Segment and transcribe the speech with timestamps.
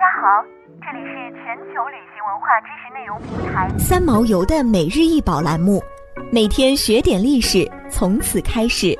[0.00, 0.42] 大家好，
[0.80, 5.78] 这里是全球旅行文化知识内容平台三毛游的每日一宝栏目，
[6.32, 8.98] 每天学点历史，从此开始。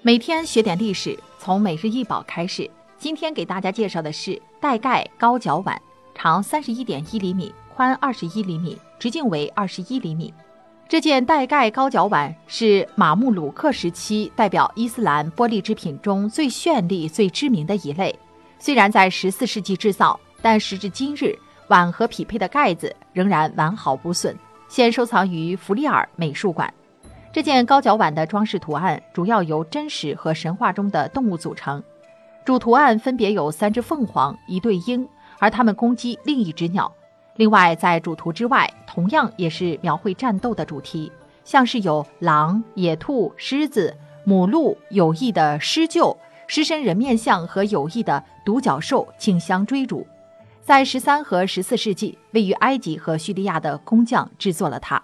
[0.00, 2.70] 每天学点历史，从每日一宝开始。
[2.96, 5.78] 今天给大家介绍的是带盖高脚碗，
[6.14, 10.32] 长三十一点一厘米，宽二十一厘米，直径为二十一厘米。
[10.88, 18.16] 这件带盖高脚碗是马穆鲁克时期代表伊斯兰玻璃制品中最绚丽、最知名的一类。
[18.60, 24.36] 虽然在十四世纪制造，但时至今日，碗和匹配的盖子仍然完好无损，
[24.68, 26.72] 现收藏于弗利尔美术馆。
[27.32, 31.82] 这件高脚碗的装饰图案主要由真实和神话中的动物组成，
[32.44, 35.06] 主图案分别有三只凤凰、一对鹰，
[35.40, 36.90] 而它们攻击另一只鸟。
[37.34, 41.12] 另外，在主图之外，同样也是描绘战斗的主题，
[41.44, 50.06] 像是有狼、野兔、狮子、母鹿、有翼的狮鹫、狮身人面像和有翼的独角兽竞相追逐。
[50.62, 55.02] 在十三和十四世纪，位于埃及和叙利亚的工匠制作了它。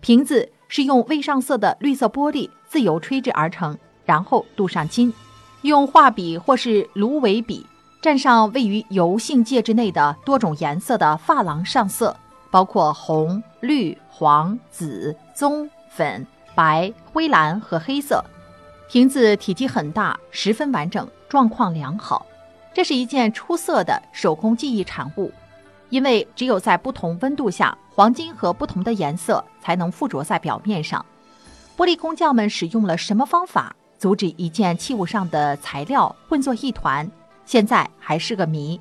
[0.00, 5.14] 瓶子是用未上色的绿色玻璃自由吹制而成，然后镀上金，
[5.62, 7.64] 用画笔或是芦苇笔。
[8.02, 12.16] 蘸上位于油性介质内的多种颜色的珐琅上色，
[12.50, 18.24] 包括红、绿、黄、紫、棕、粉、白、灰蓝和黑色。
[18.88, 22.24] 瓶子体积很大，十分完整，状况良好。
[22.72, 25.32] 这是一件出色的手工技艺产物，
[25.90, 31.04] 因为只有在不同温度下，黄金和不同的颜色才能附着在表面上。
[31.76, 37.10] 玻璃工匠们使用了什么方法，阻止一件器物上的材料混作一团？
[37.44, 38.80] 现在还是个谜。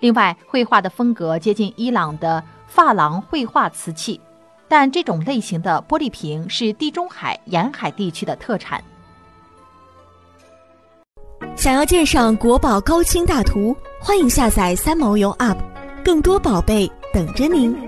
[0.00, 4.20] 另外，绘画的风格接近伊朗的珐琅绘画瓷器，
[4.68, 8.82] 但这种类型的玻璃瓶是地中海沿海地区的特产。
[11.56, 15.56] 想要鉴赏国宝高清大图，欢迎下载三毛游 App，
[16.04, 17.87] 更多宝贝等着您。